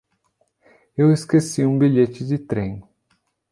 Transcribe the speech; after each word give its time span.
Eu 0.97 1.11
esqueci 1.13 1.63
um 1.63 1.77
bilhete 1.77 2.25
de 2.25 2.39
trem. 2.39 2.83